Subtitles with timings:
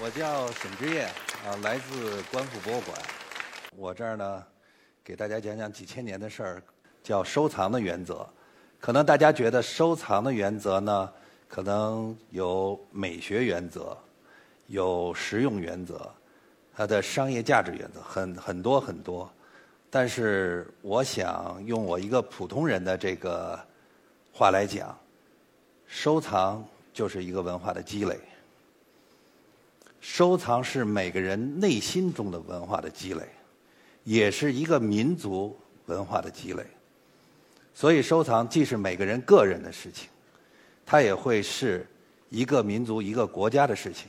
[0.00, 1.08] 我叫沈之燕，
[1.44, 2.96] 啊，来自观复博物馆。
[3.76, 4.44] 我这儿呢，
[5.02, 6.62] 给大家讲讲几千年的事儿，
[7.02, 8.24] 叫收藏的原则。
[8.78, 11.12] 可能大家觉得收藏的原则呢，
[11.48, 13.98] 可能有美学原则，
[14.68, 16.08] 有实用原则，
[16.76, 19.28] 它的商业价值原则很很多很多。
[19.90, 23.58] 但是我想用我一个普通人的这个
[24.32, 24.96] 话来讲，
[25.88, 28.16] 收藏就是一个文化的积累。
[30.00, 33.22] 收藏是每个人内心中的文化的积累，
[34.04, 36.64] 也是一个民族文化的积累。
[37.74, 40.08] 所以，收藏既是每个人个人的事情，
[40.84, 41.86] 它也会是
[42.28, 44.08] 一个民族、一个国家的事情。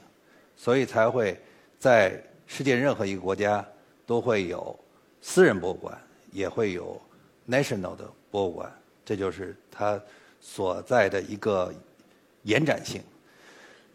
[0.56, 1.40] 所以，才会
[1.78, 3.66] 在世界任何一个国家
[4.06, 4.78] 都会有
[5.22, 5.96] 私人博物馆，
[6.32, 7.00] 也会有
[7.48, 8.72] national 的博物馆。
[9.06, 10.02] 这就是它
[10.40, 11.74] 所在的一个
[12.44, 13.02] 延展性。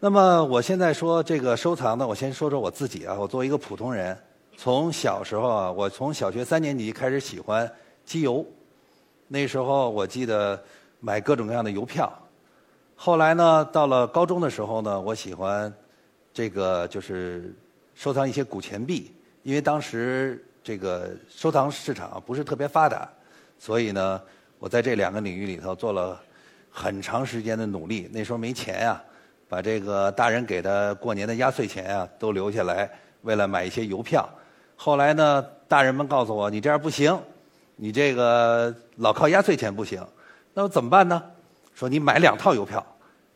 [0.05, 3.15] 那么，我现在说这个收藏呢，我先说说我自己啊。
[3.19, 4.15] 我作为一个普通人，
[4.55, 7.67] 从小时候啊，我从小学三年级开始喜欢
[8.05, 8.45] 集邮。
[9.27, 10.63] 那时候我记得
[10.99, 12.13] 买各种各样的邮票。
[12.95, 15.73] 后来呢，到了高中的时候呢，我喜欢
[16.31, 17.51] 这个就是
[17.95, 19.11] 收藏一些古钱币，
[19.41, 23.09] 因为当时这个收藏市场不是特别发达，
[23.57, 24.21] 所以呢，
[24.59, 26.21] 我在这两个领域里头做了
[26.69, 28.07] 很长时间的努力。
[28.13, 29.01] 那时候没钱呀。
[29.47, 32.89] 把这个大人给的过年的压岁钱啊都留下来，
[33.21, 34.27] 为了买一些邮票。
[34.75, 37.17] 后来呢，大人们告诉我，你这样不行，
[37.75, 40.05] 你这个老靠压岁钱不行。
[40.53, 41.21] 那么怎么办呢？
[41.73, 42.85] 说你买两套邮票，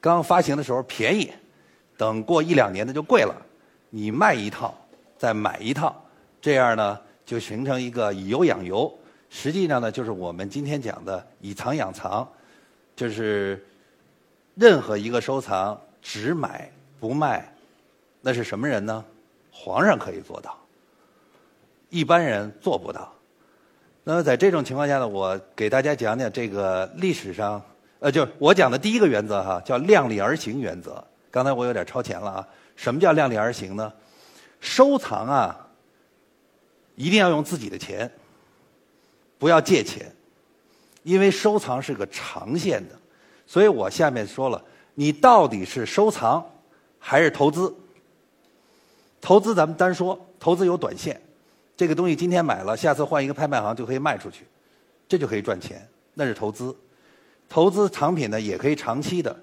[0.02, 1.32] 刚发行的时候便宜，
[1.98, 3.36] 等过一两年的就贵了。
[3.90, 4.74] 你卖一套，
[5.18, 5.96] 再买一套，
[6.42, 8.92] 这样呢就形成一个以邮养邮。
[9.30, 12.28] 实际上呢，就是我们今天讲的以藏养藏，
[12.96, 13.66] 就是
[14.56, 15.80] 任何一个收藏。
[16.12, 16.68] 只买
[17.00, 17.54] 不卖，
[18.20, 19.06] 那是什么人呢？
[19.52, 20.58] 皇上可以做到，
[21.92, 23.14] 一般人做不到。
[24.04, 27.62] 那么在这种情况下呢，我给大家讲讲这个历史上，
[28.00, 31.06] 呃，就我讲的第一个原则哈，叫量力而行原则。
[31.30, 32.48] 刚才我有点超前了啊。
[32.76, 33.94] 什么叫量力而行呢？
[34.60, 35.68] 收藏啊，
[36.96, 38.12] 一定要用自己的钱，
[39.38, 40.12] 不要借钱，
[41.04, 42.96] 因为收藏是个长线的。
[43.46, 44.60] 所以我下面说了。
[44.96, 46.46] 你到底是收藏
[47.00, 47.74] 还是投资？
[49.22, 51.22] 投资咱们单说，投资有短线，
[51.76, 54.46] 这个东西今天买了，下次换一个拍卖行就可以卖出去，
[55.08, 56.76] 这就可以赚钱，那是投资。
[57.50, 59.36] 投资藏品呢，也可以长期的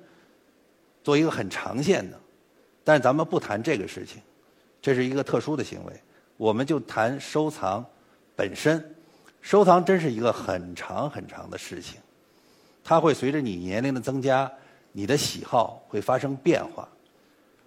[1.03, 2.19] 做一个很长线的，
[2.85, 4.23] 但是咱们不谈这个事情，
[4.81, 5.93] 这是一个特殊的行为，
[6.37, 7.85] 我们就谈收藏
[8.35, 8.95] 本身。
[9.43, 12.01] 收藏真是一个很长很长的事情，
[12.83, 14.51] 它会随着你年龄的增加。
[14.97, 16.89] 你的喜好会发生变化，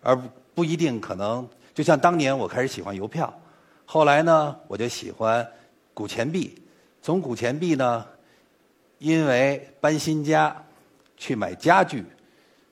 [0.02, 0.20] 而
[0.56, 1.48] 不一定可能。
[1.76, 3.32] 就像当年我开始喜欢邮票，
[3.86, 5.48] 后来呢，我就喜欢
[5.94, 6.60] 古钱币。
[7.04, 8.04] 从古钱币呢，
[8.98, 10.56] 因为搬新家
[11.18, 12.04] 去买家具，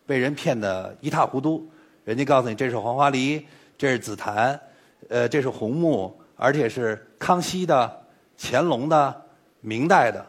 [0.08, 1.70] 被人骗得一塌糊涂。
[2.04, 3.46] 人家告诉你这是黄花梨，
[3.78, 4.60] 这是紫檀，
[5.08, 8.04] 呃，这是红木，而且是康熙的、
[8.36, 9.22] 乾隆的、
[9.62, 10.26] 明代的。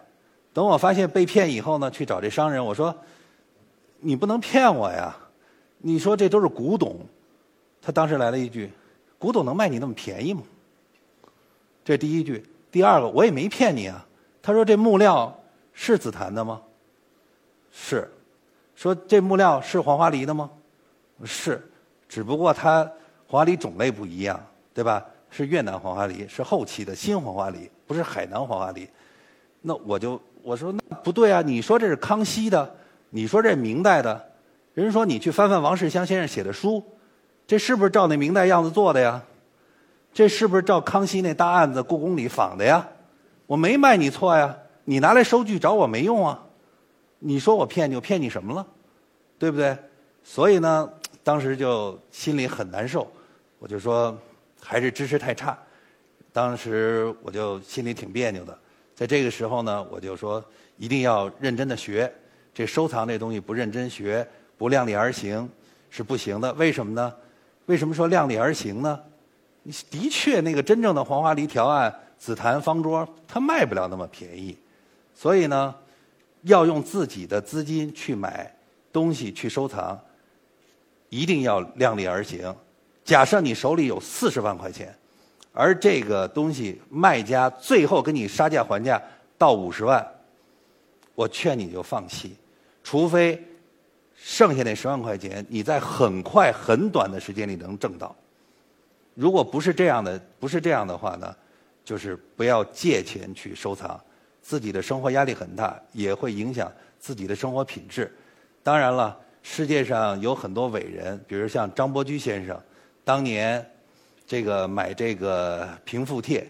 [0.52, 2.94] 等我发现被骗以后呢，去找这商人，我说。
[4.00, 5.16] 你不能骗我呀！
[5.78, 6.96] 你说这都是古董，
[7.80, 8.70] 他当时来了一句
[9.18, 10.42] ：“古董能卖你那么便宜吗？”
[11.84, 12.44] 这第一句。
[12.70, 14.04] 第二个，我也没骗你啊。
[14.42, 15.36] 他说：“这木料
[15.72, 16.60] 是紫檀的吗？”
[17.72, 18.10] 是。
[18.74, 20.50] 说这木料是黄花梨的吗？
[21.24, 21.64] 是。
[22.08, 22.84] 只不过它
[23.26, 24.44] 黄花梨种类不一样，
[24.74, 25.04] 对吧？
[25.30, 28.88] 是越南黄花梨，是后期的新黄花梨，不是海南黄花梨。
[29.60, 31.42] 那我就我说那不对啊！
[31.42, 32.76] 你说这是康熙的。
[33.10, 34.32] 你说这明代的，
[34.74, 36.84] 人说你去翻翻王世襄先生写的书，
[37.46, 39.22] 这是不是照那明代样子做的呀？
[40.12, 42.88] 这是不是照康熙那大案子故宫里仿的呀？
[43.46, 46.44] 我没卖你错呀，你拿来收据找我没用啊。
[47.18, 48.66] 你说我骗你，我骗你什么了？
[49.38, 49.76] 对不对？
[50.22, 50.90] 所以呢，
[51.22, 53.10] 当时就心里很难受，
[53.58, 54.16] 我就说
[54.60, 55.56] 还是知识太差。
[56.32, 58.56] 当时我就心里挺别扭的，
[58.94, 60.44] 在这个时候呢，我就说
[60.76, 62.12] 一定要认真的学。
[62.54, 65.48] 这收藏这东西不认真学，不量力而行
[65.90, 66.52] 是不行的。
[66.54, 67.14] 为什么呢？
[67.66, 68.98] 为什么说量力而行呢？
[69.90, 74.56] 的确，那个真正的黄花梨条案、紫檀方桌，它卖不了那么便宜。
[75.14, 75.74] 所以呢，
[76.42, 78.54] 要用自己的资金去买
[78.92, 80.00] 东西去收藏，
[81.10, 82.54] 一定要量力而行。
[83.04, 84.94] 假设你手里有四十万块钱，
[85.52, 89.02] 而这个东西卖家最后跟你杀价还价
[89.36, 90.06] 到五十万，
[91.18, 92.36] 我劝你就放弃。
[92.84, 93.42] 除非
[94.14, 98.14] 剩下那十万块钱，你在很快很短的时间里能挣到，
[99.16, 101.34] 如果不是这样的，不是这样的话呢，
[101.84, 104.00] 就是不要借钱去收藏，
[104.40, 108.14] 自己的生活压力很大，也会影响自己的生活品质。
[108.62, 112.56] 当然了，世界上有很多伟人，比如像张伯驹先生，
[113.02, 113.68] 当年
[114.24, 116.46] 这个买这个平复帖，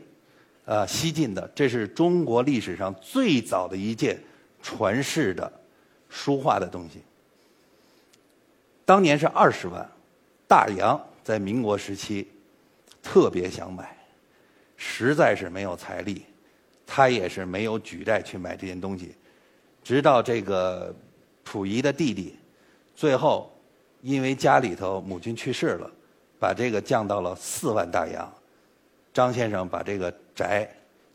[0.67, 4.21] 呃，西晋的，这是中国历史上最早的一件
[4.63, 5.51] 传世的
[6.09, 7.03] 书画的东西。
[8.85, 9.87] 当年是二十万，
[10.47, 12.27] 大洋在民国时期
[13.03, 13.97] 特别想买，
[14.77, 16.25] 实在是没有财力，
[16.87, 19.15] 他也是没有举债去买这件东西。
[19.85, 20.95] 直到这个
[21.45, 22.39] 溥仪的弟弟，
[22.95, 23.51] 最后
[24.01, 25.91] 因为家里头母亲去世了，
[26.39, 28.31] 把这个降到了四万大洋。
[29.13, 30.69] 张先生把这个宅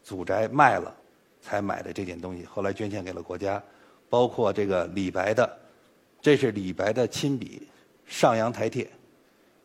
[0.04, 0.94] 祖宅卖了，
[1.44, 3.62] 才买的这件东西，后来捐献给了国家。
[4.10, 5.58] 包括这个李白的。
[6.22, 7.68] 这是李白的亲笔
[8.08, 8.86] 《上阳台帖》，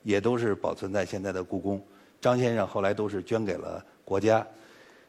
[0.02, 1.80] 也都是保存在现在的故宫。
[2.20, 4.44] 张先生后来都是捐给了国家。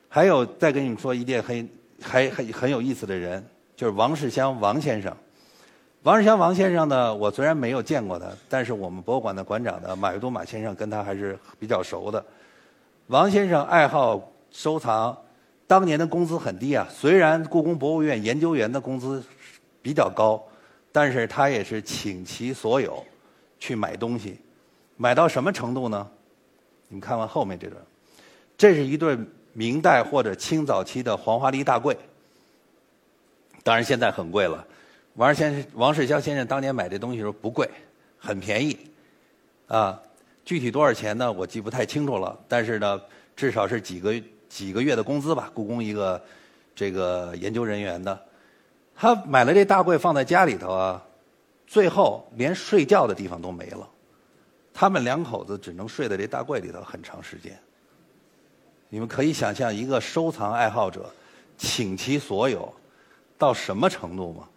[0.07, 1.69] 还有，再跟你们说一件很
[1.99, 3.43] 还很很有意思的人，
[3.75, 5.11] 就是王世襄王先生。
[6.03, 12.23] 王世襄王先生呢，我虽然没有见过他，但是我们博物馆的馆长呢马未都马先生跟他还是比较熟的。
[13.07, 15.17] 王先生爱好收藏，
[15.69, 19.23] 当年的工资很低啊，虽然故宫博物院研究员的工资
[19.81, 20.43] 比较高。
[20.91, 23.05] 但是他也是倾其所有
[23.59, 24.39] 去买东西，
[24.97, 26.09] 买到什么程度呢？
[26.87, 27.79] 你们看完后面这段，
[28.57, 29.15] 这是一对
[29.53, 31.95] 明代或者清早期的黄花梨大柜，
[33.61, 34.65] 当然现在很贵了。
[35.13, 37.69] 王先生、王世襄先生当年买这东西时候不贵，
[38.17, 38.75] 很便宜，
[39.67, 40.01] 啊，
[40.43, 41.31] 具体多少钱呢？
[41.31, 42.35] 我记不太清楚了。
[42.47, 42.99] 但是呢，
[43.35, 44.11] 至少是几个
[44.49, 45.49] 几个月的工资吧。
[45.53, 46.21] 故宫一个
[46.75, 48.19] 这个研究人员的。
[48.95, 51.01] 他买了这大柜放在家里头啊，
[51.65, 53.87] 最后连睡觉的地方都没了。
[54.73, 57.57] 他们两口子只能睡在这大柜里头很长时间。
[58.89, 61.09] 你们可以想象一个收藏爱好者
[61.57, 62.73] 倾其所有
[63.37, 64.49] 到什么程度吗？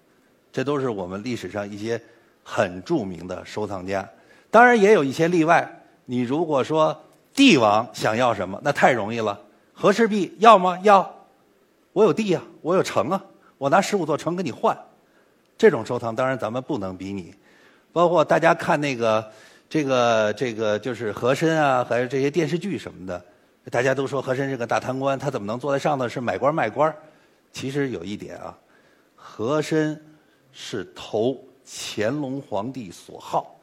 [0.51, 2.01] 这都是我们历史上一些
[2.43, 4.09] 很著名的收藏家。
[4.51, 5.79] 当然也有一些例外。
[6.05, 7.01] 你如果说
[7.33, 9.41] 帝王想要什么，那太容易了。
[9.83, 10.79] 和氏璧要吗？
[10.85, 11.13] 要。
[11.93, 13.21] 我有地呀，我有城啊。
[13.59, 14.79] 我拿十五座城跟你换，
[15.59, 17.35] 这种收藏当然咱们不能比拟。
[17.93, 19.29] 包括大家看那个
[19.69, 23.25] 这个这个就是和珅啊，还有这些电视剧什么的，
[23.73, 26.95] 大家都说和珅是个大贪官，他怎么能坐在上头是买官卖官？
[27.53, 28.57] 其实有一点啊，
[29.17, 30.01] 和珅
[30.53, 31.37] 是投
[31.67, 33.57] 乾隆皇帝所好，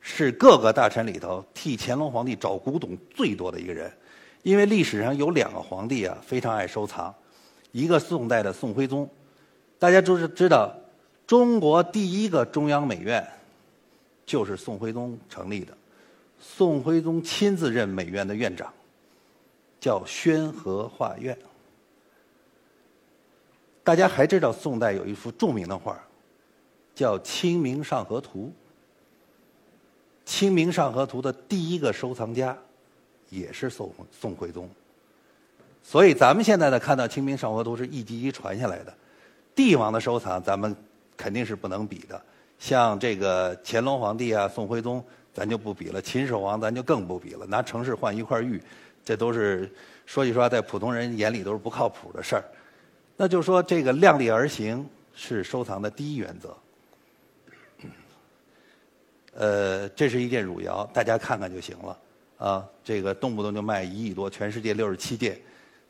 [0.00, 3.88] 是各个大臣里头替乾隆皇帝找古董最多的一个人。
[4.44, 7.12] 因为历史上有两个皇帝啊，非常爱收藏，
[7.72, 9.08] 一个宋代的宋徽宗。
[9.78, 10.70] 大家都是知道，
[11.26, 13.26] 中国第一个中央美院
[14.26, 15.74] 就是宋徽宗成立的。
[16.38, 18.70] 宋徽宗亲自任美院的院长，
[19.80, 21.36] 叫宣和画院。
[23.82, 25.98] 大家还知道，宋代有一幅著名的画，
[26.94, 28.52] 叫《清明上河图》。
[30.30, 32.56] 《清明上河图》的第一个收藏家
[33.30, 34.68] 也是宋宋徽宗。
[35.82, 38.94] 所以，咱们现在呢看到《清明上河图》是一级级传下来的。
[39.54, 40.74] 帝王的收藏，咱们
[41.16, 42.20] 肯定是不能比的。
[42.58, 45.04] 像这个乾隆皇帝啊、宋徽宗，
[45.34, 47.44] 咱就不比了；秦始皇，咱就更不比了。
[47.46, 48.62] 拿城市换一块玉，
[49.04, 49.70] 这都是
[50.06, 52.44] 说句实话，在普通人眼里都是不靠谱的事儿。
[53.16, 56.56] 那就说这个量力而行是收藏的第一原则。
[59.34, 61.98] 呃，这是一件汝窑，大家看看就行了。
[62.38, 65.40] 啊，这个动不动就卖一亿多，全世界六十七件，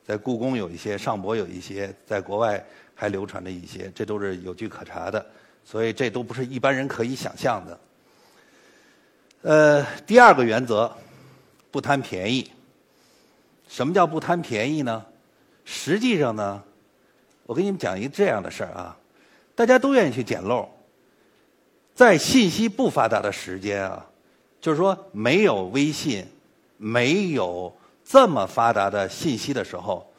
[0.06, 2.64] 在故宫有一些，上博有一些，在国外。
[2.96, 5.26] 还流传着一些，这都是有据可查的，
[5.64, 7.80] 所以这都不是一般人可以想象的。
[9.42, 10.96] 呃，第二个原则，
[11.72, 12.48] 不贪便宜。
[13.68, 15.04] 什么叫不贪便宜呢？
[15.64, 16.62] 实际上呢，
[17.46, 18.96] 我给你们讲一个这样的事儿啊，
[19.56, 20.68] 大家都愿意去捡漏。
[21.96, 24.06] 在信息不发达的时间啊，
[24.64, 26.24] 就是说没有微信、
[26.78, 27.70] 没有
[28.02, 30.10] 这么发达的信息的时候，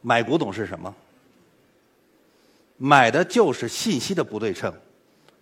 [0.00, 0.94] 买古董是什么？
[2.78, 4.72] 买的就是信息的不对称，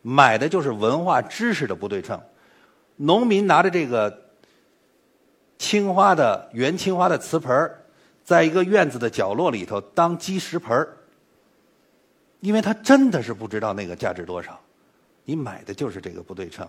[0.03, 2.21] 买的就是文化知识的不对称。
[2.97, 4.25] 农民拿着这个
[5.57, 7.81] 青花的元青花的瓷盆儿，
[8.25, 10.97] 在一个院子的角落里头当积石盆儿，
[12.41, 14.61] 因为他真的是不知道那个价值多少。
[15.25, 16.69] 你买的就是这个不对称。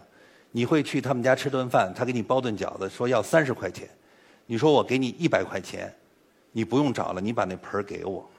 [0.51, 3.89] 你会去他们家吃顿饭，他给你包顿饺子，说要三十块钱，
[4.46, 5.93] 你说我给你一百块钱，
[6.51, 8.29] 你不用找了，你把那盆儿给我。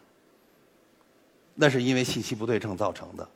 [1.54, 3.28] 那是因为信息不对称造成的，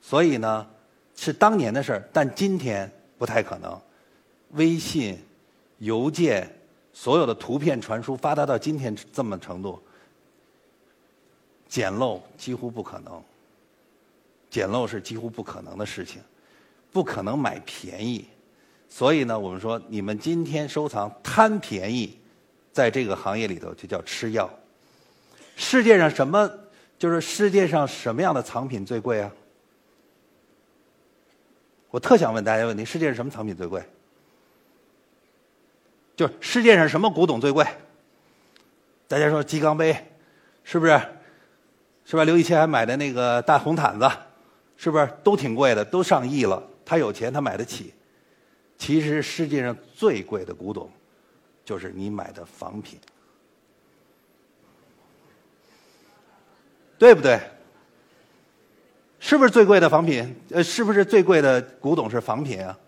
[0.00, 0.66] 所以呢，
[1.14, 3.80] 是当年的事儿，但今天不太可能。
[4.50, 5.18] 微信、
[5.78, 6.48] 邮件、
[6.92, 9.82] 所有的图片传输发达到今天这么程度，
[11.68, 13.22] 捡漏几乎不可能。
[14.48, 16.22] 捡漏是几乎不可能的事情，
[16.94, 18.24] 不可能买便宜。
[18.88, 22.16] 所以呢，我们说你们今天收藏贪便宜，
[22.72, 24.48] 在这个行业里头就叫吃药。
[25.56, 26.48] 世界上什么
[26.96, 29.30] 就是世界上什么样的藏品最贵啊？
[31.90, 33.82] 我特想问大家问题：世界上什么藏品最贵？
[36.16, 37.66] 就世界上什么古董最贵？
[39.08, 39.96] 大家说鸡缸杯，
[40.62, 41.00] 是不是？
[42.04, 42.22] 是吧？
[42.22, 44.08] 刘一谦还买的那个大红毯子，
[44.76, 45.84] 是不是都挺贵的？
[45.84, 47.92] 都上亿了，他有钱，他买得起。
[48.76, 50.90] 其实世界上最贵的古董，
[51.64, 52.98] 就是你买的仿品，
[56.98, 57.40] 对不对？
[59.20, 60.36] 是不是最贵的仿品？
[60.50, 62.78] 呃，是不是最贵的古董是仿品啊？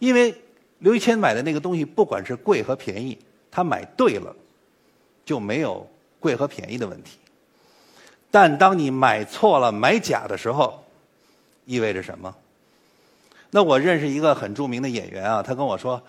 [0.00, 0.34] 因为
[0.80, 3.16] 刘一谦买的那个东西，不管是贵和便宜，
[3.50, 4.34] 他买对了，
[5.24, 7.18] 就没有贵和便宜的问题。
[8.30, 10.84] 但当你买错了、买假的时候，
[11.64, 12.34] 意味着什么？
[13.50, 16.02] 那我认识一个很著名的演员啊，他跟我说：“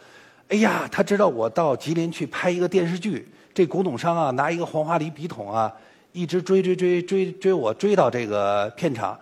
[0.50, 5.74] 哎呀，他知道我到吉林去拍一个电视剧，这古董商啊拿一个黄花梨笔筒啊，
[6.12, 9.17] 一直追追追追追我追到这个片场，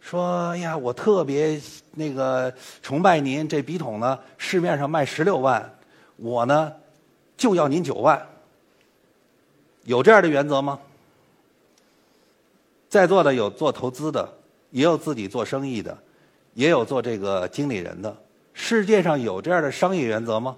[0.00, 1.58] 说：哎呀，我特别
[1.92, 2.52] 那个
[2.82, 5.74] 崇拜您，这笔筒呢市面上卖十六万，
[6.16, 6.70] 我呢
[7.38, 8.20] 就要您九万，
[9.84, 10.78] 有这样的原则吗？
[12.90, 14.30] 在座的有做投资的，
[14.72, 15.96] 也有自己做生意的。”
[16.54, 18.16] 也有做这个经理人的，
[18.52, 20.56] 世界上有这样的商业原则吗？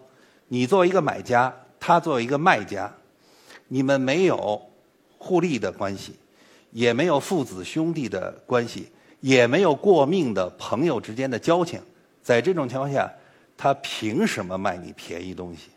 [0.48, 2.92] 你作为一个买家，他作为一个卖家，
[3.68, 4.60] 你们没有
[5.18, 6.14] 互利的关系，
[6.72, 11.80] 也没有父子兄弟的关系，也没有过命的朋友之间的交情，
[12.22, 13.10] 在这种情况下，
[13.56, 15.70] 他凭什么卖你便宜东西？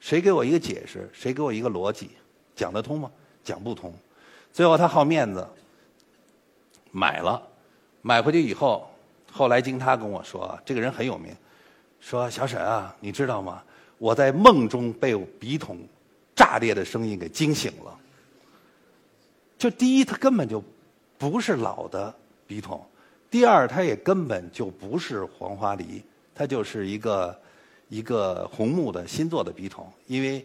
[0.00, 1.08] 谁给我一个解释？
[1.12, 2.10] 谁给我一个逻辑？
[2.54, 3.10] 讲得通吗？
[3.42, 3.92] 讲不通。
[4.52, 5.46] 最后他好面子，
[6.90, 7.42] 买了，
[8.02, 8.86] 买回去以后。
[9.30, 11.34] 后来经他跟我说，这个人很有名，
[12.00, 13.62] 说小沈啊，你知道吗？
[13.98, 15.78] 我在梦中被笔筒
[16.34, 17.96] 炸裂的声音给惊醒了。
[19.58, 20.62] 就第一，他根本就
[21.18, 22.14] 不是老的
[22.46, 22.78] 笔筒；
[23.30, 26.02] 第二，他也根本就不是黄花梨，
[26.34, 27.38] 它就是一个
[27.90, 29.86] 一个红木的新做的笔筒。
[30.06, 30.44] 因为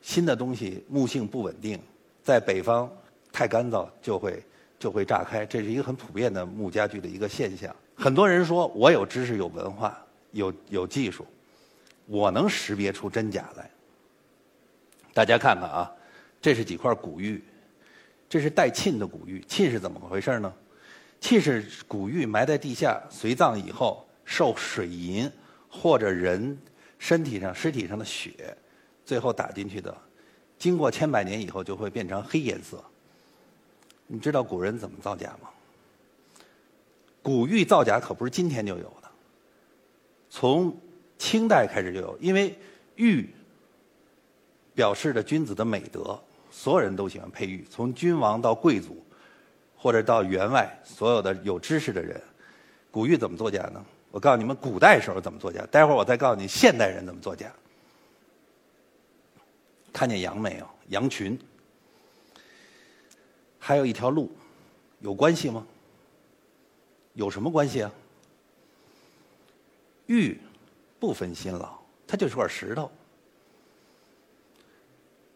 [0.00, 1.78] 新的东西木性不稳定，
[2.22, 2.90] 在北方
[3.30, 4.42] 太干燥就会
[4.84, 7.74] 就会炸开，这是一个很普遍的木家具的一个现象。
[7.94, 9.98] 很多人说我有知识、有文化、
[10.32, 11.26] 有有技术，
[12.04, 13.70] 我能识别出真假来。
[15.14, 15.90] 大家看看啊，
[16.38, 17.42] 这是几块古玉，
[18.28, 19.42] 这是带沁的古玉。
[19.48, 20.52] 沁是怎么回事呢？
[21.18, 25.32] 沁是古玉埋在地下，随葬以后受水银
[25.66, 26.58] 或者人
[26.98, 28.54] 身体上、尸体上的血，
[29.02, 29.96] 最后打进去的，
[30.58, 32.84] 经过千百年以后就会变成黑颜色。
[34.14, 35.50] 你知道古人怎么造假吗？
[37.20, 39.10] 古玉造假可不是今天就有的，
[40.30, 40.72] 从
[41.18, 42.16] 清代开始就有。
[42.20, 42.56] 因为
[42.94, 43.28] 玉
[44.72, 46.16] 表示着君子的美德，
[46.48, 49.04] 所有人都喜欢佩玉，从君王到贵族，
[49.76, 52.22] 或者到员外，所有的有知识的人，
[52.92, 53.84] 古玉怎么作假呢？
[54.12, 55.66] 我告诉你们，古代时候怎么作假。
[55.72, 57.52] 待会儿我再告诉你，现代人怎么作假。
[59.92, 60.68] 看见羊没有？
[60.90, 61.36] 羊群，
[63.66, 64.30] 还有一条路，
[65.00, 65.66] 有关系吗？
[67.14, 67.90] 有什么关系啊？
[70.04, 70.38] 玉
[71.00, 72.92] 不分新老，它就是块石头。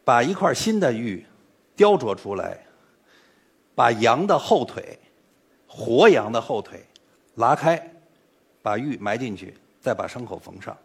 [0.04, 1.24] 把一块新的玉
[1.74, 2.62] 雕琢出来，
[3.74, 4.98] 把羊的后腿，
[5.66, 6.84] 活羊的后腿
[7.36, 7.82] 拉开，
[8.60, 10.76] 把玉埋进去，再把伤口缝上。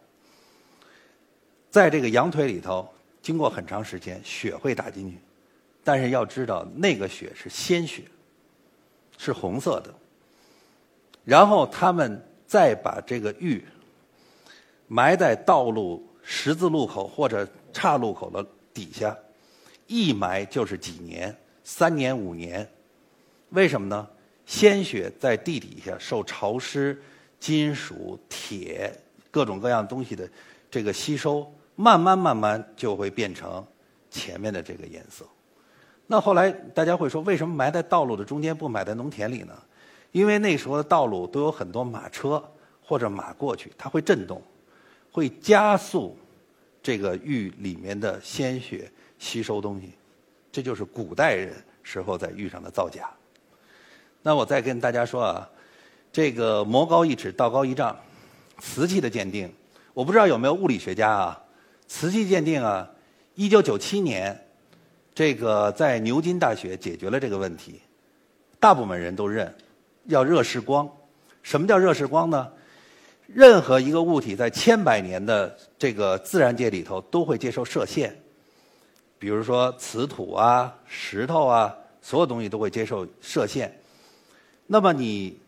[1.70, 2.88] 在这个羊腿里头，
[3.20, 5.18] 经过很长时间，血会打进去，
[5.84, 8.02] 但是要知道，那个血是鲜血，
[9.18, 9.94] 是红色的。
[11.24, 13.64] 然后他们再把这个玉
[14.88, 19.16] 埋在道路十字路口或者岔路口的底下，
[19.86, 22.68] 一埋就是几年，三年五年。
[23.50, 24.08] 为什么呢？
[24.46, 27.00] 鲜血在地底下受潮湿、
[27.40, 28.92] 金属、铁
[29.30, 30.28] 各种各样东西的
[30.70, 33.64] 这个吸收，慢慢慢慢就会变成
[34.10, 35.24] 前面的这个颜色。
[36.06, 39.54] 那后来大家会说，为什么埋在道路的中间不埋在农田里呢？
[40.12, 42.42] 因为那时候的道路都有很多马车
[42.82, 44.40] 或者马过去，它会震动，
[45.10, 46.16] 会加速
[46.82, 49.90] 这个玉里面的鲜血吸收东西。
[50.52, 53.10] 这就是古代人时候在玉上的造假。
[54.22, 55.50] 那我再跟大家说啊，
[56.12, 57.96] 这个魔高一尺，道高一丈，
[58.60, 59.52] 瓷器的鉴定，
[59.92, 61.42] 我不知道有没有物理学家啊，
[61.88, 62.88] 瓷器鉴定啊，
[63.34, 64.46] 一九九七年，
[65.14, 67.80] 这个在牛津大学解决了这个问题，
[68.58, 69.54] 大部分人都认
[70.06, 70.90] 要热释光。
[71.42, 72.50] 什么叫热释光呢？
[73.26, 78.14] 任何一个物体在千百年的这个自然界里头都会接受射线，
[79.18, 83.80] 比如说瓷土啊、石头啊，所有东西都会接受射线。
[84.66, 85.38] 那么你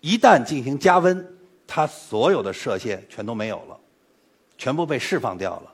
[0.00, 1.26] 一旦进行加温，
[1.66, 3.78] 它所有的射线全都没有了，
[4.56, 5.71] 全部被释放掉了。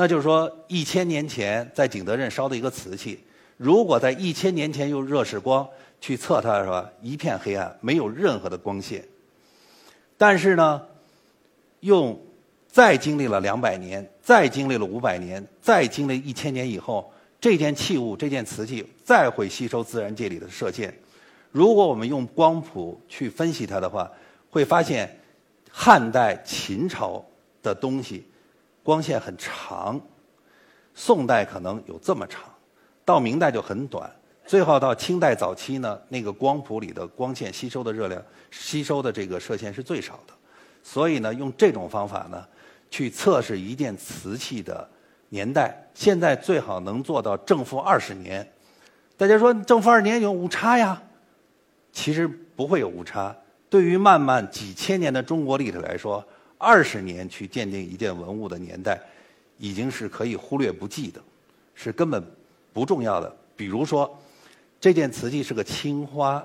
[0.00, 3.18] 那就是说，一千年前在景德镇烧的一个瓷器，
[3.56, 5.68] 如果在一千年前用热释光
[6.00, 6.88] 去测它，是吧？
[7.02, 9.04] 一片黑暗，没有任何的光线。
[10.16, 10.80] 但是呢，
[11.80, 12.16] 用
[12.68, 20.96] 再经历了两百年，再经历了五百年，再经历一千年以后，这件器物、这件瓷器再会吸收自然界里的射线。
[21.50, 24.08] 如果我们用光谱去分析它的话，
[24.48, 25.18] 会发现
[25.72, 27.20] 汉代、秦朝
[27.64, 28.24] 的东西
[28.88, 30.00] 光线很长，
[30.94, 32.44] 宋代可能有这么长，
[33.04, 34.10] 到明代就很短。
[34.46, 40.32] 最后到清代早期呢，那个光谱里的光线吸收的热量、吸收的这个射线是最少的，
[40.82, 42.42] 所以呢，用这种方法呢，
[42.90, 44.88] 去测试一件瓷器的
[45.28, 48.50] 年代，现在最好能做到正负二十年。
[49.18, 51.02] 大家说正负二十年有误差呀？
[51.92, 53.36] 其实不会有误差。
[53.68, 56.26] 对于漫漫几千年的中国历史来说，
[56.58, 59.00] 二十年去鉴定一件文物的年代，
[59.56, 61.20] 已经是可以忽略不计的，
[61.74, 62.22] 是根本
[62.72, 63.34] 不重要的。
[63.56, 64.14] 比如说。
[64.80, 66.40] 这件瓷器是个青花，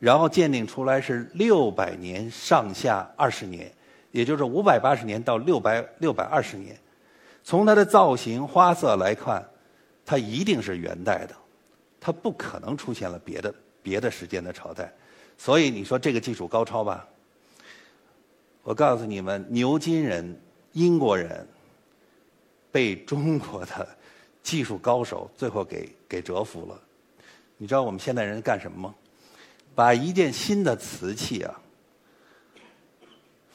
[0.00, 3.72] 然后鉴定出来是六百年上下二十年，
[4.10, 6.76] 也就是五百八十年到六百六百二十年。
[7.44, 9.48] 从它的造型花色来看，
[10.04, 11.36] 它一定是元代的，
[12.00, 14.92] 它不可能出现了别的别的时间的朝代。
[15.38, 17.06] 所以你说这个技术高超吧？
[18.62, 20.40] 我告诉你们，牛津人、
[20.72, 21.46] 英国人
[22.70, 23.88] 被中国的
[24.42, 26.80] 技术高手最后给给折服了。
[27.56, 28.94] 你知道我们现代人干什么吗？
[29.74, 31.60] 把一件新的瓷器啊，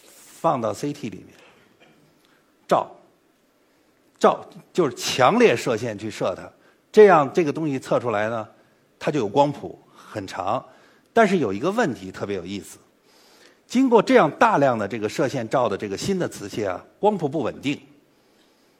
[0.03, 1.27] 放到 CT 里面
[2.67, 2.89] 照，
[4.17, 6.51] 照就是强烈射线去射它，
[6.91, 8.47] 这样这个东西测出来呢，
[8.97, 10.65] 它就有光谱很长。
[11.13, 12.77] 但是有一个问题特别有意思，
[13.67, 17.79] 经过这样大量的这个射线照的这个新的瓷器啊，光谱不稳定，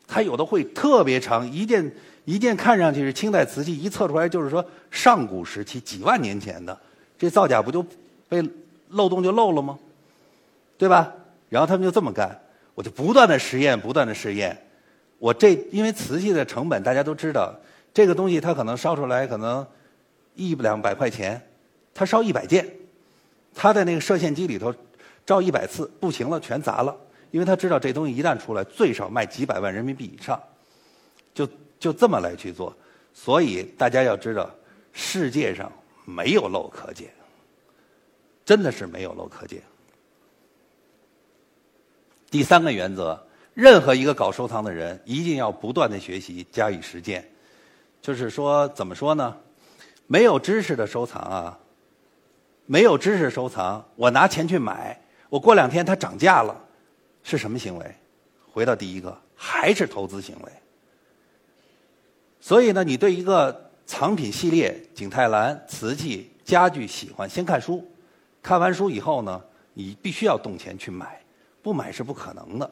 [0.08, 1.93] 它有的会特别长一件。
[2.30, 6.78] 一件看上去是清代瓷器，一测出来就是说上古时期几万年前的，
[7.17, 7.82] 这造假不就
[8.28, 8.43] 被
[8.89, 9.80] 漏洞就漏了吗？
[10.78, 11.10] 对吧？
[11.47, 12.38] 然后他们就这么干，
[12.76, 14.62] 我就不断的实验，不断的试验。
[15.19, 17.56] 我这因为瓷器的成本大家都知道，
[17.93, 19.65] 这个东西它可能烧出来可能
[20.36, 21.41] 一两百块钱，
[21.93, 22.69] 它烧一百件，
[23.58, 24.74] 他在那个射线机里头
[25.26, 26.96] 照一百次，不行了全砸了，
[27.32, 30.41] 因为他知道这东西一旦出来最少卖几百万人民币以上，
[31.34, 31.46] 就。
[31.80, 32.76] 就这么来去做，
[33.13, 34.50] 所以大家要知道，
[34.93, 35.72] 世界上
[36.06, 37.08] 没有漏可捡，
[38.43, 39.62] 真的是没有漏可捡。
[42.32, 47.24] 第三个原则，任何一个搞收藏的人一定要不断的学习，加以实践。
[48.02, 49.38] 就是说，怎么说呢？
[50.08, 51.60] 没有知识的收藏啊，
[52.67, 56.56] 没有知识收藏，我拿钱去买，我过两天它涨价了，
[57.23, 57.95] 是什么行为？
[58.51, 60.51] 回到第一个，还是投资行为。
[62.41, 67.84] 所以呢，你对一个藏品系列、景泰蓝、瓷器、家具喜欢，先看书。
[68.43, 69.41] 看完书以后呢，
[69.73, 71.21] 你必须要动钱去买，
[71.62, 72.69] 不买是不可能的。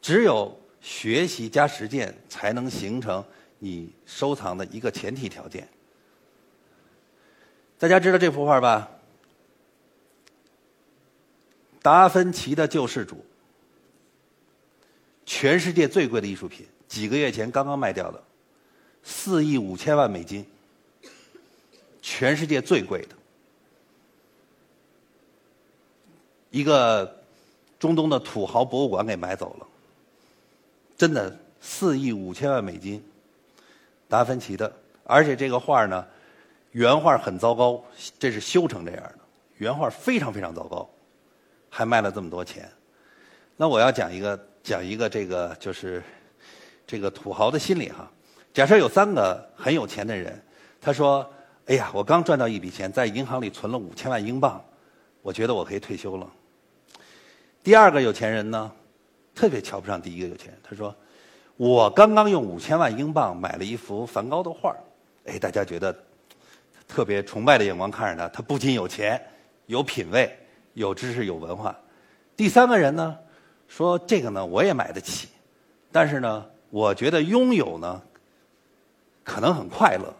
[0.00, 3.24] 只有学习加实践，才能形成
[3.60, 5.68] 你收藏的一个前提条件。
[7.78, 8.88] 大家知道这幅画吧？
[11.82, 13.24] 达芬奇的救世主，
[15.26, 18.22] 全世界最贵的艺术品，几个月前刚刚卖掉的。
[19.02, 20.46] 四亿五千万美金，
[22.00, 23.16] 全世界最贵的，
[26.50, 27.20] 一个
[27.80, 29.66] 中东的土豪博物馆给买走了，
[30.96, 33.04] 真的四亿五千万美金，
[34.08, 36.06] 达芬奇的，而且这个画呢，
[36.70, 37.84] 原画很糟糕，
[38.20, 39.18] 这是修成这样的，
[39.56, 40.88] 原画非常非常糟糕，
[41.74, 42.70] 还卖了这么多钱，
[43.56, 46.02] 那我要讲一个讲一个这个就是
[46.86, 48.06] 这个土豪的心理哈。
[48.52, 50.38] 假设有三个很有钱的人，
[50.82, 51.26] 他说
[51.64, 54.62] ：“哎呀，我刚赚到一笔钱，在银行里存了五千万英镑，
[55.22, 56.30] 我觉得我可以退休了。”
[57.64, 58.70] 第二个有钱人呢，
[59.34, 60.94] 特别瞧不上第一个有钱人，他说
[61.56, 64.76] ：“我刚刚用五千万英镑买了一幅梵高的画
[65.24, 65.96] 哎，大家觉得
[66.86, 69.18] 特别崇拜的眼光看着他，他不仅有钱、
[69.64, 70.36] 有品位、
[70.74, 71.76] 有知识、有文化。
[72.36, 73.16] 第三个人呢，
[73.68, 75.28] 说：“这个呢，我也买得起。”
[75.92, 78.00] 但是呢，我觉得拥有呢，
[79.22, 80.14] 可能很快乐。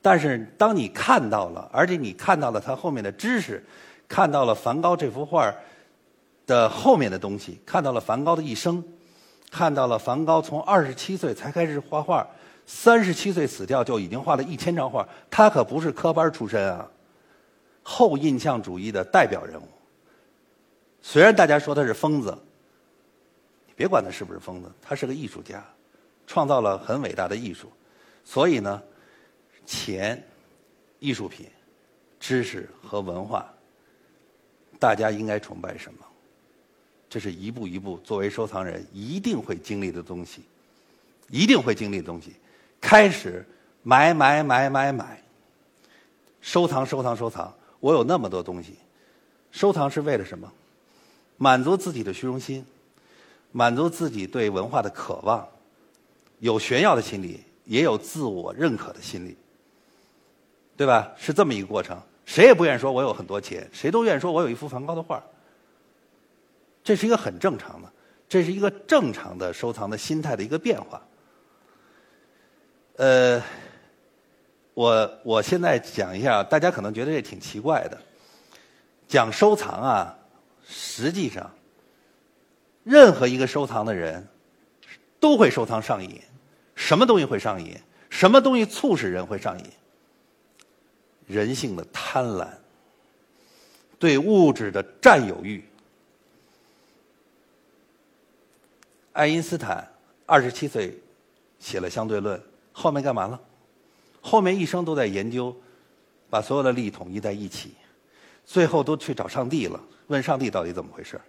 [0.00, 3.62] 但是当你看到了，而且你看到了它后面的知识，
[4.08, 5.52] 看到了梵高这幅画
[6.46, 8.82] 的后面的东西，看到了梵高的一生，
[9.50, 12.26] 看到了梵高从二十七岁才开始画画，
[12.64, 16.88] 三十七岁死掉就已经画了一千张画，他可不是科班出身啊，
[17.82, 19.64] 后印象主义的代表人物。
[21.02, 22.36] 虽然大家说他是疯子，
[23.66, 25.64] 你别管他是不是疯子，他是个艺术家，
[26.26, 27.70] 创造了很伟大的艺术，
[28.24, 28.82] 所以呢。
[29.66, 30.20] 钱、
[30.98, 31.46] 艺术品、
[32.18, 33.48] 知识和文化，
[34.80, 36.04] 大家应该崇拜什么？
[37.08, 40.42] 这是一步一步作为收藏人一定会经历的东西，
[41.28, 42.34] 一定会经历的东西。
[42.80, 43.46] 开始
[43.84, 45.22] 买买买买买，
[46.40, 47.54] 收藏收藏收藏。
[47.78, 48.74] 我有那么多东西，
[49.52, 50.52] 收藏是为了什么？
[51.42, 52.62] 满足自己的虚荣心，
[53.50, 55.48] 满足自己对文化的渴望，
[56.38, 59.34] 有炫耀的心理，也有自我认可的心理。
[60.76, 61.10] 对吧？
[61.16, 65.22] 是这么一个过程，谁也不愿意说我有很多钱，谁都愿意说我有一幅梵高的画。
[66.84, 67.90] 这是一个很正常的，
[68.28, 71.02] 这是一个正常的收藏的心态的一个变化。
[72.96, 73.42] 呃，
[74.74, 77.98] 我我现在讲一下，大家可能觉得这挺奇怪的。
[79.08, 80.18] 讲收藏啊，
[80.70, 81.52] 实际上，
[82.84, 84.28] 任何一个收藏的人
[85.18, 86.20] 都会收藏上瘾。
[86.76, 87.76] 什么东西会上瘾？
[88.08, 89.64] 什么东西促使人会上瘾？
[91.26, 92.48] 人性的贪婪，
[93.98, 95.64] 对物质的占有欲。
[99.12, 99.92] 爱因斯坦
[100.24, 100.96] 二十七岁
[101.58, 102.40] 写了相对论，
[102.72, 103.38] 后面干嘛了？
[104.20, 105.54] 后面一生都在研究，
[106.28, 107.74] 把所有的力统一在一起，
[108.44, 109.80] 最后都去找上帝了，
[110.10, 111.20] 问上帝到底怎么回事？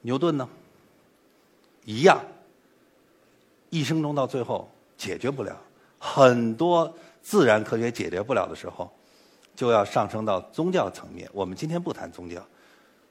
[0.00, 0.48] 牛顿呢？
[1.84, 2.20] 一样，
[3.70, 5.56] 一生中到最后解决不了
[5.98, 6.92] 很多。
[7.22, 8.90] 自然科学解决不了的时候，
[9.54, 11.28] 就要上升到宗教层面。
[11.32, 12.44] 我们今天不谈宗教，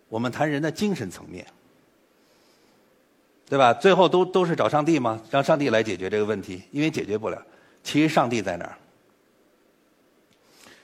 [0.09, 1.45] 我们谈人的精神层面，
[3.47, 3.71] 对吧？
[3.71, 5.21] 最后都都是找上帝吗？
[5.29, 7.41] 让上帝来解决这个问题，因为解决不了。
[7.81, 8.77] 其实上帝在哪儿？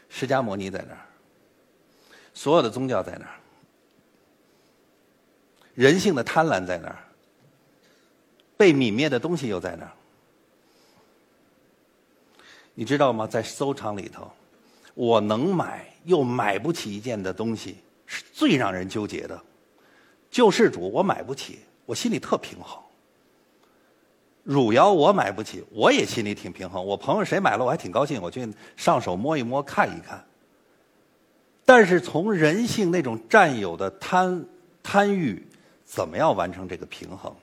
[0.08, 1.02] 释迦牟尼在哪儿？
[2.34, 3.34] 所有的宗教在哪儿？
[5.76, 6.98] 人性的贪婪在哪儿？
[8.58, 9.92] 被泯灭的东西又在哪儿？
[12.74, 13.28] 你知道吗？
[13.28, 14.32] 在收藏里头，
[14.94, 19.40] 我能买又买不起一件的东西，是最让人纠结的。
[20.32, 22.82] 救世主我买不起，我心里特平衡。
[24.44, 26.86] 汝窑我买不起，我也心里挺平衡。
[26.86, 30.24] 我朋友谁买了，我还挺高兴，我去上手摸一摸，看一看。
[31.66, 34.46] 但是从人性那种占有的贪
[34.84, 35.44] 贪欲，
[35.86, 37.34] 怎么样完成这个平衡？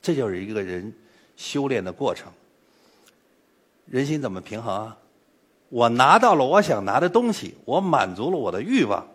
[0.00, 0.92] 这就是一个人
[1.36, 2.30] 修炼的过程。
[3.86, 4.96] 人心怎么平衡啊？
[5.68, 9.06] 我拿到了我想拿的东西，我满足了我的欲望，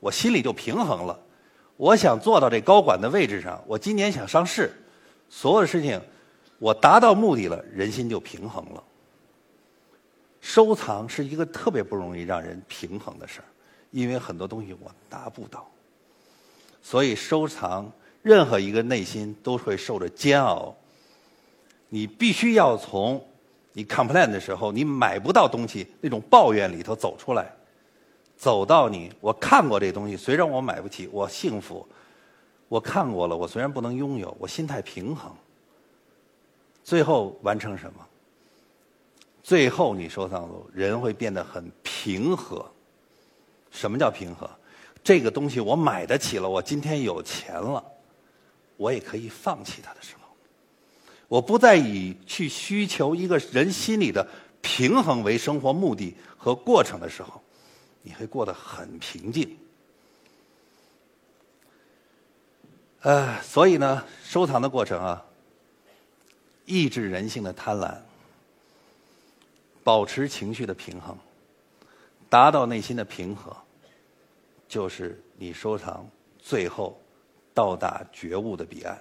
[0.00, 1.18] 我心里就平衡了。
[1.76, 4.72] 我想做到这高管的位置上，我今年想上市，
[5.28, 6.00] 所有的事情
[6.58, 8.82] 我达到目的了，人心就平衡了。
[10.40, 13.44] 收藏是一个特别不容易让人平衡的事儿，
[13.90, 15.70] 因为很多东西我达不到，
[16.82, 17.90] 所以收藏
[18.22, 20.74] 任何一个内心都会受着煎熬。
[21.88, 23.24] 你必须要从。
[23.72, 27.54] 你 complain 的时候，你买不到东西，那种抱怨里头走出来，
[28.36, 31.86] 走到你，我看过这东西，虽然我买不起，我幸福，
[32.66, 35.32] 我看过了，我虽然不能拥有，我心态平衡，
[36.82, 38.04] 最后完成什么？
[39.40, 42.68] 最后你收藏了，人会变得很平和。
[43.70, 44.50] 什么叫平和？
[45.02, 47.84] 这个东西我买得起了，我今天有钱了，
[48.76, 50.20] 我也可以放弃它的时候。
[51.28, 54.26] 我不再以去需求一个人心里的
[54.60, 57.40] 平衡为生活目的和过程的时候，
[58.02, 59.56] 你会过得很平静。
[63.02, 65.24] 呃，所以呢，收藏的过程啊，
[66.66, 67.96] 抑制人性的贪婪，
[69.82, 71.16] 保持情绪的平衡，
[72.28, 73.56] 达到内心的平和，
[74.70, 76.96] 就是你收藏最后
[77.52, 78.96] 到达觉悟的彼岸。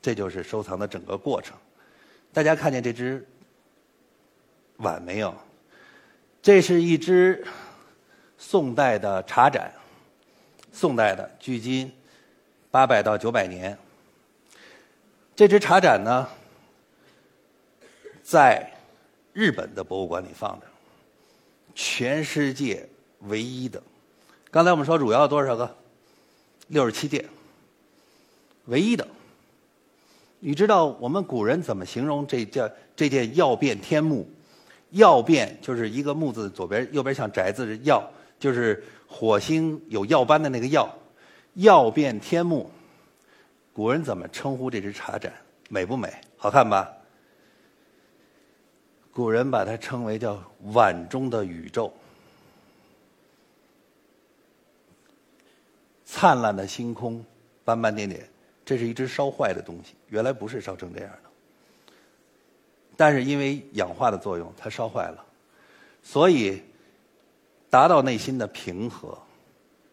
[0.00, 1.56] 这就是收藏的整个过程。
[2.32, 3.26] 大家看见这只
[4.76, 5.34] 碗没有？
[6.40, 7.44] 这是一只
[8.38, 9.68] 宋代的茶盏，
[10.72, 11.92] 宋代的，距今
[12.70, 13.76] 八百到九百年。
[15.34, 16.28] 这只茶盏呢，
[18.22, 18.72] 在
[19.32, 20.66] 日本的博物馆里放着，
[21.74, 22.88] 全世界
[23.22, 23.82] 唯一的。
[24.52, 25.74] 刚才我们说主要多少个？
[26.68, 27.24] 六十七件，
[28.66, 29.08] 唯一的。
[30.40, 34.28] 你知道我们古人怎么形容这叫这件曜变天目？
[34.90, 38.02] 曜变就是一个木字左边右边像宅字的曜，
[38.38, 40.86] 就是火星有曜斑的那个曜。
[41.54, 42.70] 曜变天目，
[43.72, 45.32] 古人怎么称呼这只茶盏？
[45.70, 46.12] 美不美？
[46.36, 46.92] 好看吧？
[49.12, 50.38] 古人把它称为叫
[50.74, 51.90] 碗中的宇宙。
[56.22, 57.20] 灿烂的星空，
[57.64, 58.24] 斑斑点点，
[58.64, 59.96] 这是一只烧坏的东西。
[60.08, 61.30] 原来不是烧成这样的，
[62.96, 65.26] 但是因为氧化的作用，它烧坏了。
[66.00, 66.62] 所以，
[67.68, 69.18] 达到内心的平和，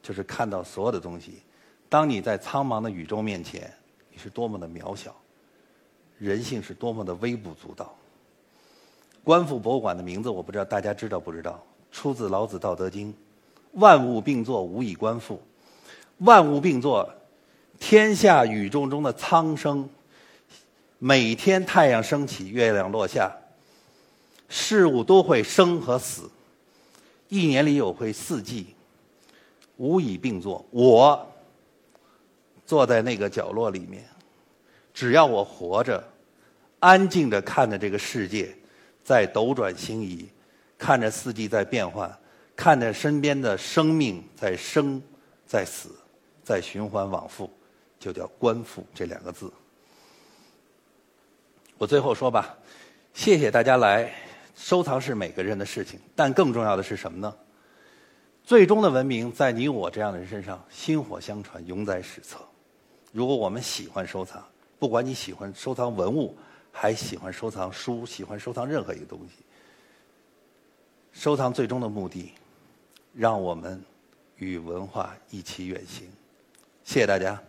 [0.04, 1.42] 就是看到所有的东西。
[1.90, 3.74] 当你在苍茫的宇宙面前，
[4.12, 5.16] 你是多么的渺小，
[6.20, 7.92] 人性是多么的微不足道。
[9.24, 11.60] 观复博物馆的名字，我不知道大家知道不知道？
[11.92, 13.12] 出自老子《道德经》
[13.82, 15.42] ：“万物并作，无以观复。”
[16.20, 17.10] 万物并作，
[17.80, 19.90] 天下宇宙中的苍生，
[20.98, 23.32] 每天太阳升起，月亮落下，
[24.50, 26.30] 事物都会生和死，
[27.30, 28.76] 一年里有会四季，
[29.78, 30.66] 无以并作。
[30.72, 31.26] 我
[32.66, 34.04] 坐在那个角落里面，
[34.94, 36.04] 只要我活着，
[36.80, 38.54] 安静的看着这个世界
[39.06, 40.28] 在斗转星移，
[40.78, 42.14] 看着四季在变换，
[42.58, 45.02] 看着身边的生命在生
[45.48, 45.90] 在死。
[46.50, 47.48] 再循环往复，
[48.00, 49.54] 就叫观复这两个字。
[51.78, 52.58] 我最后说吧，
[53.14, 54.12] 谢谢大家来。
[54.56, 57.32] 收藏是每个人的事情，但更重要的是什么呢？
[58.44, 62.40] 最终的文明在你我这样的人身上薪火相传，永载史册。
[63.12, 64.44] 如果我们喜欢收藏，
[64.80, 66.36] 不管你喜欢收藏文物，
[66.72, 69.46] 还喜欢收藏书，喜欢收藏任何一个东西，
[71.12, 72.34] 收藏最终的目的，
[73.14, 73.80] 让我们
[74.38, 76.10] 与文化一起远行。
[76.90, 77.49] 谢谢大家。